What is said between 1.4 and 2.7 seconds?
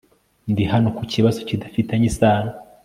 kidafitanye isano